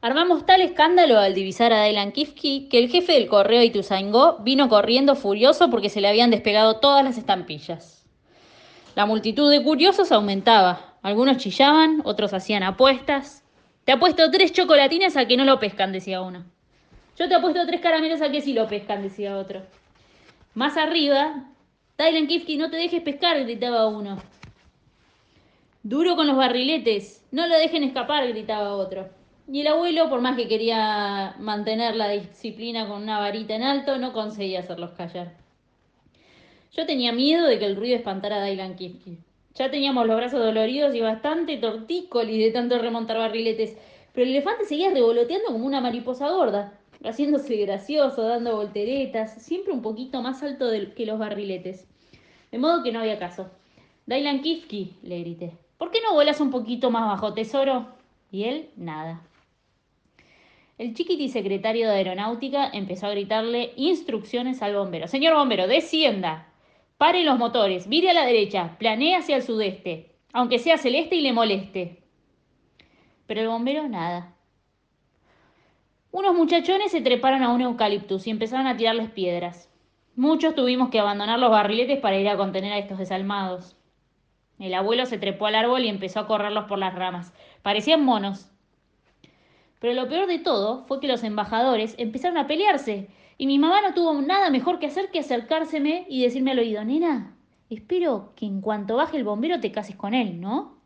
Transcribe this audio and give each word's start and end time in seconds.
Armamos 0.00 0.46
tal 0.46 0.60
escándalo 0.60 1.18
al 1.18 1.34
divisar 1.34 1.72
a 1.72 1.82
Dylan 1.82 2.12
Kifke 2.12 2.68
que 2.68 2.78
el 2.78 2.88
jefe 2.88 3.14
del 3.14 3.26
correo 3.26 3.64
Ituzaingó 3.64 4.38
vino 4.38 4.68
corriendo 4.68 5.16
furioso 5.16 5.70
porque 5.70 5.88
se 5.88 6.00
le 6.00 6.06
habían 6.06 6.30
despegado 6.30 6.76
todas 6.76 7.04
las 7.04 7.18
estampillas. 7.18 8.06
La 8.94 9.06
multitud 9.06 9.50
de 9.50 9.60
curiosos 9.60 10.12
aumentaba. 10.12 10.94
Algunos 11.02 11.38
chillaban, 11.38 12.00
otros 12.04 12.32
hacían 12.32 12.62
apuestas. 12.62 13.42
Te 13.84 13.90
apuesto 13.90 14.30
tres 14.30 14.52
chocolatines 14.52 15.16
a 15.16 15.26
que 15.26 15.36
no 15.36 15.44
lo 15.44 15.58
pescan, 15.58 15.90
decía 15.90 16.20
uno. 16.20 16.44
Yo 17.18 17.28
te 17.28 17.34
apuesto 17.34 17.66
tres 17.66 17.80
caramelos 17.80 18.22
a 18.22 18.30
que 18.30 18.40
sí 18.40 18.52
lo 18.52 18.68
pescan, 18.68 19.02
decía 19.02 19.36
otro. 19.36 19.62
Más 20.54 20.76
arriba, 20.76 21.44
Dylan 21.98 22.28
Kifke, 22.28 22.56
no 22.56 22.70
te 22.70 22.76
dejes 22.76 23.02
pescar, 23.02 23.42
gritaba 23.42 23.88
uno. 23.88 24.22
Duro 25.82 26.14
con 26.14 26.28
los 26.28 26.36
barriletes, 26.36 27.24
no 27.32 27.48
lo 27.48 27.56
dejen 27.56 27.82
escapar, 27.82 28.28
gritaba 28.28 28.74
otro. 28.74 29.17
Y 29.50 29.62
el 29.62 29.68
abuelo, 29.68 30.10
por 30.10 30.20
más 30.20 30.36
que 30.36 30.46
quería 30.46 31.34
mantener 31.38 31.96
la 31.96 32.10
disciplina 32.10 32.86
con 32.86 33.02
una 33.02 33.18
varita 33.18 33.54
en 33.54 33.62
alto, 33.62 33.96
no 33.96 34.12
conseguía 34.12 34.60
hacerlos 34.60 34.90
callar. 34.90 35.32
Yo 36.76 36.84
tenía 36.84 37.12
miedo 37.12 37.46
de 37.46 37.58
que 37.58 37.64
el 37.64 37.76
ruido 37.76 37.96
espantara 37.96 38.36
a 38.36 38.44
Dylan 38.44 38.76
Kifke. 38.76 39.16
Ya 39.54 39.70
teníamos 39.70 40.06
los 40.06 40.16
brazos 40.18 40.40
doloridos 40.40 40.94
y 40.94 41.00
bastante 41.00 41.56
tortícolis 41.56 42.44
de 42.44 42.50
tanto 42.50 42.78
remontar 42.78 43.16
barriletes, 43.16 43.78
pero 44.12 44.26
el 44.26 44.32
elefante 44.32 44.66
seguía 44.66 44.90
revoloteando 44.90 45.46
como 45.50 45.64
una 45.64 45.80
mariposa 45.80 46.28
gorda, 46.28 46.78
haciéndose 47.02 47.56
gracioso, 47.56 48.24
dando 48.24 48.54
volteretas, 48.54 49.42
siempre 49.42 49.72
un 49.72 49.80
poquito 49.80 50.20
más 50.20 50.42
alto 50.42 50.66
que 50.94 51.06
los 51.06 51.18
barriletes. 51.18 51.88
De 52.52 52.58
modo 52.58 52.82
que 52.82 52.92
no 52.92 53.00
había 53.00 53.18
caso. 53.18 53.48
Dylan 54.04 54.42
Kifke, 54.42 54.90
le 55.02 55.20
grité, 55.20 55.56
¿por 55.78 55.90
qué 55.90 56.00
no 56.02 56.12
vuelas 56.12 56.38
un 56.42 56.50
poquito 56.50 56.90
más 56.90 57.06
bajo, 57.06 57.32
tesoro? 57.32 57.86
Y 58.30 58.44
él, 58.44 58.68
nada. 58.76 59.22
El 60.78 60.94
chiquiti 60.94 61.28
secretario 61.28 61.88
de 61.88 61.96
aeronáutica 61.96 62.70
empezó 62.72 63.08
a 63.08 63.10
gritarle 63.10 63.72
instrucciones 63.74 64.62
al 64.62 64.76
bombero. 64.76 65.08
Señor 65.08 65.34
bombero, 65.34 65.66
descienda. 65.66 66.52
Pare 66.98 67.24
los 67.24 67.36
motores, 67.36 67.88
vire 67.88 68.10
a 68.10 68.14
la 68.14 68.24
derecha, 68.24 68.76
planee 68.78 69.16
hacia 69.16 69.34
el 69.34 69.42
sudeste, 69.42 70.14
aunque 70.32 70.60
sea 70.60 70.78
celeste 70.78 71.16
y 71.16 71.22
le 71.22 71.32
moleste. 71.32 72.04
Pero 73.26 73.40
el 73.40 73.48
bombero 73.48 73.88
nada. 73.88 74.36
Unos 76.12 76.36
muchachones 76.36 76.92
se 76.92 77.00
treparon 77.00 77.42
a 77.42 77.52
un 77.52 77.60
eucaliptus 77.60 78.28
y 78.28 78.30
empezaron 78.30 78.68
a 78.68 78.76
tirarles 78.76 79.10
piedras. 79.10 79.68
Muchos 80.14 80.54
tuvimos 80.54 80.90
que 80.90 81.00
abandonar 81.00 81.40
los 81.40 81.50
barriletes 81.50 81.98
para 81.98 82.18
ir 82.18 82.28
a 82.28 82.36
contener 82.36 82.72
a 82.72 82.78
estos 82.78 82.98
desalmados. 82.98 83.76
El 84.60 84.74
abuelo 84.74 85.06
se 85.06 85.18
trepó 85.18 85.46
al 85.46 85.56
árbol 85.56 85.84
y 85.84 85.88
empezó 85.88 86.20
a 86.20 86.26
correrlos 86.28 86.66
por 86.66 86.78
las 86.78 86.94
ramas. 86.94 87.34
Parecían 87.62 88.04
monos, 88.04 88.50
pero 89.78 89.94
lo 89.94 90.08
peor 90.08 90.26
de 90.26 90.38
todo 90.38 90.84
fue 90.86 91.00
que 91.00 91.08
los 91.08 91.24
embajadores 91.24 91.94
empezaron 91.98 92.38
a 92.38 92.46
pelearse 92.46 93.08
y 93.36 93.46
mi 93.46 93.58
mamá 93.58 93.80
no 93.80 93.94
tuvo 93.94 94.12
nada 94.20 94.50
mejor 94.50 94.78
que 94.78 94.86
hacer 94.86 95.10
que 95.10 95.20
acercárseme 95.20 96.06
y 96.08 96.22
decirme 96.22 96.50
al 96.50 96.58
oído, 96.58 96.84
nena, 96.84 97.36
espero 97.70 98.32
que 98.34 98.46
en 98.46 98.60
cuanto 98.60 98.96
baje 98.96 99.16
el 99.16 99.24
bombero 99.24 99.60
te 99.60 99.70
cases 99.70 99.94
con 99.94 100.14
él, 100.14 100.40
¿no? 100.40 100.78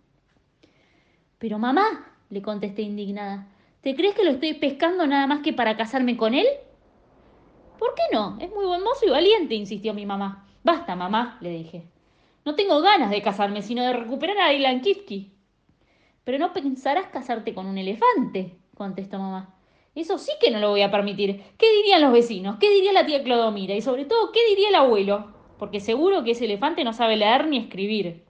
Pero 1.39 1.59
mamá, 1.59 2.13
le 2.29 2.43
contesté 2.43 2.83
indignada, 2.83 3.49
¿te 3.81 3.95
crees 3.97 4.15
que 4.15 4.25
lo 4.25 4.31
estoy 4.31 4.55
pescando 4.55 5.07
nada 5.07 5.27
más 5.27 5.41
que 5.41 5.53
para 5.53 5.77
casarme 5.77 6.17
con 6.17 6.35
él? 6.35 6.47
¿Por 7.79 7.95
qué 7.95 8.03
no? 8.13 8.37
Es 8.41 8.51
muy 8.51 8.67
buen 8.67 8.83
mozo 8.83 9.07
y 9.07 9.11
valiente, 9.11 9.55
insistió 9.55 9.93
mi 9.95 10.07
mamá. 10.07 10.47
Basta, 10.63 10.95
mamá, 10.95 11.39
le 11.41 11.51
dije. 11.51 11.89
No 12.45 12.55
tengo 12.55 12.81
ganas 12.81 13.11
de 13.11 13.23
casarme, 13.23 13.63
sino 13.63 13.83
de 13.83 13.93
recuperar 13.93 14.39
a 14.39 14.53
Ilan 14.53 14.81
Kifki. 14.83 15.33
Pero 16.23 16.39
no 16.39 16.53
pensarás 16.53 17.07
casarte 17.07 17.55
con 17.55 17.67
un 17.67 17.79
elefante, 17.79 18.57
contestó 18.77 19.19
mamá. 19.19 19.55
Eso 19.95 20.17
sí 20.19 20.33
que 20.41 20.51
no 20.51 20.59
lo 20.59 20.71
voy 20.71 20.83
a 20.83 20.91
permitir. 20.91 21.43
¿Qué 21.59 21.71
dirían 21.77 22.01
los 22.01 22.13
vecinos? 22.13 22.57
¿Qué 22.59 22.71
diría 22.71 22.93
la 22.93 23.05
tía 23.05 23.23
Clodomira? 23.23 23.75
Y 23.75 23.83
sobre 23.83 24.07
todo, 24.07 24.33
¿qué 24.33 24.41
diría 24.49 24.71
el 24.71 24.75
abuelo? 24.75 25.33
Porque 25.59 25.81
seguro 25.81 26.25
que 26.25 26.31
ese 26.31 26.47
elefante 26.47 26.83
no 26.83 26.93
sabe 26.93 27.17
leer 27.17 27.47
ni 27.47 27.59
escribir. 27.59 28.25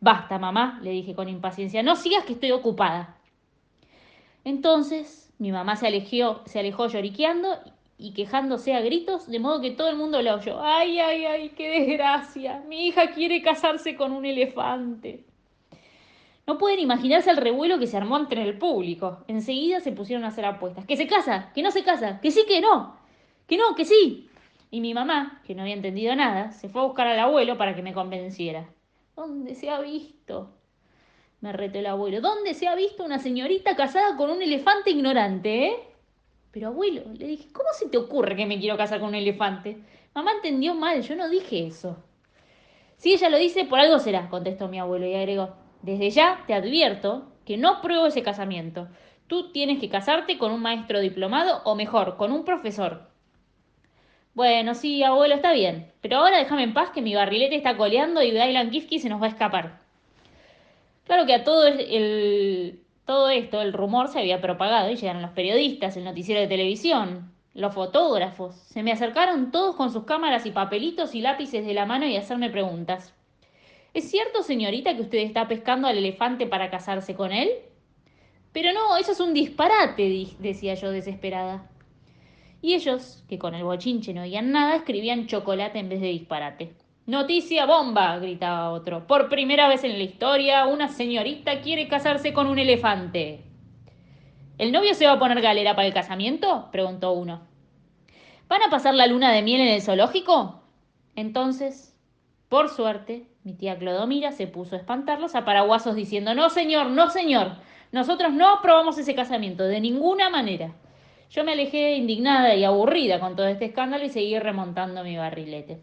Basta, 0.00 0.38
mamá, 0.38 0.78
le 0.82 0.90
dije 0.90 1.14
con 1.14 1.28
impaciencia. 1.28 1.82
No 1.82 1.96
sigas 1.96 2.24
que 2.24 2.34
estoy 2.34 2.52
ocupada. 2.52 3.18
Entonces, 4.44 5.32
mi 5.38 5.50
mamá 5.50 5.76
se 5.76 5.86
alejó, 5.86 6.42
se 6.44 6.60
alejó 6.60 6.88
lloriqueando 6.88 7.48
y 7.98 8.12
quejándose 8.12 8.74
a 8.74 8.80
gritos, 8.80 9.26
de 9.26 9.38
modo 9.38 9.60
que 9.60 9.70
todo 9.70 9.88
el 9.88 9.96
mundo 9.96 10.20
la 10.20 10.34
oyó. 10.34 10.60
¡Ay, 10.62 11.00
ay, 11.00 11.24
ay! 11.24 11.48
¡Qué 11.56 11.68
desgracia! 11.80 12.62
Mi 12.68 12.86
hija 12.86 13.12
quiere 13.12 13.40
casarse 13.40 13.96
con 13.96 14.12
un 14.12 14.26
elefante. 14.26 15.24
No 16.46 16.58
pueden 16.58 16.78
imaginarse 16.78 17.30
el 17.30 17.38
revuelo 17.38 17.78
que 17.78 17.88
se 17.88 17.96
armó 17.96 18.16
entre 18.16 18.42
el 18.42 18.56
público. 18.56 19.24
Enseguida 19.26 19.80
se 19.80 19.90
pusieron 19.90 20.24
a 20.24 20.28
hacer 20.28 20.44
apuestas. 20.44 20.86
Que 20.86 20.96
se 20.96 21.08
casa, 21.08 21.50
que 21.54 21.62
no 21.62 21.72
se 21.72 21.82
casa, 21.82 22.20
que 22.20 22.30
sí, 22.30 22.44
que 22.46 22.60
no, 22.60 22.96
que 23.48 23.56
no, 23.56 23.74
que 23.74 23.84
sí. 23.84 24.30
Y 24.70 24.80
mi 24.80 24.94
mamá, 24.94 25.42
que 25.44 25.54
no 25.54 25.62
había 25.62 25.74
entendido 25.74 26.14
nada, 26.14 26.52
se 26.52 26.68
fue 26.68 26.82
a 26.82 26.84
buscar 26.84 27.08
al 27.08 27.18
abuelo 27.18 27.58
para 27.58 27.74
que 27.74 27.82
me 27.82 27.92
convenciera. 27.92 28.68
¿Dónde 29.16 29.54
se 29.54 29.70
ha 29.70 29.80
visto? 29.80 30.50
Me 31.40 31.52
retó 31.52 31.80
el 31.80 31.86
abuelo. 31.86 32.20
¿Dónde 32.20 32.54
se 32.54 32.68
ha 32.68 32.74
visto 32.74 33.04
una 33.04 33.18
señorita 33.18 33.74
casada 33.74 34.16
con 34.16 34.30
un 34.30 34.40
elefante 34.40 34.90
ignorante, 34.90 35.66
eh? 35.66 35.76
Pero 36.52 36.68
abuelo, 36.68 37.02
le 37.12 37.26
dije, 37.26 37.52
¿cómo 37.52 37.68
se 37.72 37.88
te 37.88 37.98
ocurre 37.98 38.36
que 38.36 38.46
me 38.46 38.58
quiero 38.58 38.76
casar 38.76 39.00
con 39.00 39.10
un 39.10 39.14
elefante? 39.16 39.78
Mamá 40.14 40.32
entendió 40.32 40.74
mal, 40.74 41.02
yo 41.02 41.14
no 41.16 41.28
dije 41.28 41.66
eso. 41.66 41.96
Si 42.96 43.12
ella 43.12 43.28
lo 43.28 43.36
dice, 43.36 43.64
por 43.64 43.78
algo 43.78 43.98
será, 43.98 44.30
contestó 44.30 44.68
mi 44.68 44.78
abuelo 44.78 45.06
y 45.06 45.14
agregó, 45.14 45.54
desde 45.82 46.10
ya 46.10 46.44
te 46.46 46.54
advierto 46.54 47.32
que 47.44 47.56
no 47.56 47.80
pruebo 47.80 48.06
ese 48.06 48.22
casamiento. 48.22 48.88
Tú 49.26 49.52
tienes 49.52 49.78
que 49.78 49.88
casarte 49.88 50.38
con 50.38 50.52
un 50.52 50.62
maestro 50.62 51.00
diplomado 51.00 51.62
o 51.64 51.74
mejor, 51.74 52.16
con 52.16 52.32
un 52.32 52.44
profesor. 52.44 53.08
Bueno, 54.34 54.74
sí, 54.74 55.02
abuelo, 55.02 55.34
está 55.34 55.52
bien. 55.52 55.92
Pero 56.02 56.18
ahora 56.18 56.38
déjame 56.38 56.62
en 56.62 56.74
paz 56.74 56.90
que 56.90 57.00
mi 57.00 57.14
barrilete 57.14 57.56
está 57.56 57.76
coleando 57.76 58.22
y 58.22 58.30
Dylan 58.30 58.70
Kifke 58.70 58.98
se 58.98 59.08
nos 59.08 59.20
va 59.20 59.26
a 59.26 59.30
escapar. 59.30 59.80
Claro 61.06 61.24
que 61.24 61.34
a 61.34 61.44
todo, 61.44 61.66
el, 61.66 62.82
todo 63.06 63.30
esto, 63.30 63.62
el 63.62 63.72
rumor 63.72 64.08
se 64.08 64.18
había 64.18 64.40
propagado 64.40 64.90
y 64.90 64.96
llegaron 64.96 65.22
los 65.22 65.30
periodistas, 65.30 65.96
el 65.96 66.04
noticiero 66.04 66.40
de 66.40 66.48
televisión, 66.48 67.32
los 67.54 67.72
fotógrafos. 67.74 68.56
Se 68.56 68.82
me 68.82 68.92
acercaron 68.92 69.50
todos 69.52 69.74
con 69.76 69.92
sus 69.92 70.04
cámaras 70.04 70.44
y 70.46 70.50
papelitos 70.50 71.14
y 71.14 71.22
lápices 71.22 71.64
de 71.64 71.74
la 71.74 71.86
mano 71.86 72.06
y 72.06 72.16
hacerme 72.16 72.50
preguntas. 72.50 73.14
¿Es 73.96 74.10
cierto, 74.10 74.42
señorita, 74.42 74.94
que 74.94 75.00
usted 75.00 75.20
está 75.20 75.48
pescando 75.48 75.88
al 75.88 75.96
elefante 75.96 76.46
para 76.46 76.68
casarse 76.68 77.14
con 77.14 77.32
él? 77.32 77.48
Pero 78.52 78.74
no, 78.74 78.98
eso 78.98 79.12
es 79.12 79.20
un 79.20 79.32
disparate, 79.32 80.34
decía 80.38 80.74
yo 80.74 80.90
desesperada. 80.90 81.70
Y 82.60 82.74
ellos, 82.74 83.24
que 83.26 83.38
con 83.38 83.54
el 83.54 83.64
bochinche 83.64 84.12
no 84.12 84.20
oían 84.20 84.52
nada, 84.52 84.76
escribían 84.76 85.26
chocolate 85.26 85.78
en 85.78 85.88
vez 85.88 86.02
de 86.02 86.08
disparate. 86.08 86.74
Noticia 87.06 87.64
bomba, 87.64 88.18
gritaba 88.18 88.70
otro. 88.70 89.06
Por 89.06 89.30
primera 89.30 89.66
vez 89.66 89.82
en 89.82 89.96
la 89.96 90.04
historia, 90.04 90.66
una 90.66 90.88
señorita 90.88 91.62
quiere 91.62 91.88
casarse 91.88 92.34
con 92.34 92.48
un 92.48 92.58
elefante. 92.58 93.44
¿El 94.58 94.72
novio 94.72 94.92
se 94.92 95.06
va 95.06 95.12
a 95.12 95.18
poner 95.18 95.40
galera 95.40 95.74
para 95.74 95.88
el 95.88 95.94
casamiento? 95.94 96.68
preguntó 96.70 97.12
uno. 97.12 97.46
¿Van 98.46 98.62
a 98.62 98.68
pasar 98.68 98.94
la 98.94 99.06
luna 99.06 99.32
de 99.32 99.40
miel 99.40 99.62
en 99.62 99.68
el 99.68 99.80
zoológico? 99.80 100.60
Entonces, 101.14 101.95
por 102.48 102.68
suerte, 102.68 103.26
mi 103.42 103.54
tía 103.54 103.78
Clodomira 103.78 104.32
se 104.32 104.46
puso 104.46 104.76
a 104.76 104.78
espantarlos 104.78 105.34
a 105.34 105.44
paraguasos 105.44 105.96
diciendo, 105.96 106.34
no 106.34 106.48
señor, 106.50 106.90
no 106.90 107.10
señor, 107.10 107.56
nosotros 107.92 108.32
no 108.32 108.48
aprobamos 108.48 108.98
ese 108.98 109.14
casamiento, 109.14 109.64
de 109.64 109.80
ninguna 109.80 110.30
manera. 110.30 110.74
Yo 111.30 111.42
me 111.42 111.52
alejé 111.52 111.96
indignada 111.96 112.54
y 112.54 112.64
aburrida 112.64 113.18
con 113.18 113.34
todo 113.34 113.46
este 113.48 113.64
escándalo 113.64 114.04
y 114.04 114.10
seguí 114.10 114.38
remontando 114.38 115.02
mi 115.02 115.16
barrilete. 115.16 115.80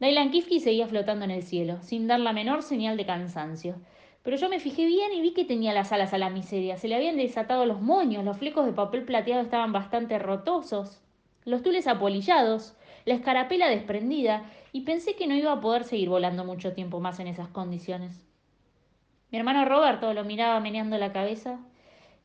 Dailan 0.00 0.30
Kifki 0.30 0.60
seguía 0.60 0.88
flotando 0.88 1.24
en 1.24 1.30
el 1.30 1.42
cielo, 1.42 1.78
sin 1.82 2.06
dar 2.06 2.20
la 2.20 2.32
menor 2.32 2.62
señal 2.62 2.96
de 2.96 3.06
cansancio. 3.06 3.76
Pero 4.22 4.36
yo 4.36 4.48
me 4.48 4.58
fijé 4.58 4.86
bien 4.86 5.12
y 5.12 5.20
vi 5.20 5.32
que 5.32 5.44
tenía 5.44 5.72
las 5.72 5.92
alas 5.92 6.12
a 6.12 6.18
la 6.18 6.30
miseria. 6.30 6.76
Se 6.76 6.88
le 6.88 6.96
habían 6.96 7.16
desatado 7.16 7.64
los 7.64 7.80
moños, 7.80 8.24
los 8.24 8.38
flecos 8.38 8.66
de 8.66 8.72
papel 8.72 9.04
plateado 9.04 9.42
estaban 9.42 9.72
bastante 9.72 10.18
rotosos, 10.18 11.00
los 11.44 11.62
tules 11.62 11.86
apolillados, 11.86 12.74
la 13.04 13.14
escarapela 13.14 13.68
desprendida, 13.68 14.44
y 14.72 14.82
pensé 14.82 15.16
que 15.16 15.26
no 15.26 15.34
iba 15.34 15.52
a 15.52 15.60
poder 15.60 15.84
seguir 15.84 16.08
volando 16.08 16.44
mucho 16.44 16.72
tiempo 16.72 17.00
más 17.00 17.18
en 17.20 17.26
esas 17.26 17.48
condiciones. 17.48 18.26
Mi 19.30 19.38
hermano 19.38 19.64
Roberto 19.64 20.12
lo 20.14 20.24
miraba 20.24 20.60
meneando 20.60 20.98
la 20.98 21.12
cabeza 21.12 21.58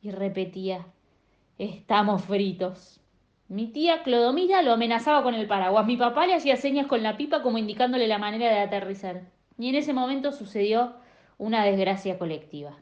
y 0.02 0.10
repetía, 0.10 0.86
estamos 1.58 2.24
fritos. 2.24 3.00
Mi 3.48 3.68
tía 3.68 4.02
Clodomira 4.02 4.62
lo 4.62 4.72
amenazaba 4.72 5.22
con 5.22 5.34
el 5.34 5.46
paraguas. 5.46 5.86
Mi 5.86 5.96
papá 5.96 6.26
le 6.26 6.34
hacía 6.34 6.56
señas 6.56 6.86
con 6.86 7.02
la 7.04 7.16
pipa 7.16 7.42
como 7.42 7.58
indicándole 7.58 8.08
la 8.08 8.18
manera 8.18 8.48
de 8.48 8.58
aterrizar. 8.58 9.22
Y 9.56 9.68
en 9.68 9.76
ese 9.76 9.92
momento 9.92 10.32
sucedió 10.32 10.96
una 11.38 11.64
desgracia 11.64 12.18
colectiva. 12.18 12.76